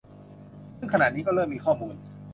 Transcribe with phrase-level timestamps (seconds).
[0.77, 1.95] ซึ่งขณะนี้ก็เริ่มมีข้อมูล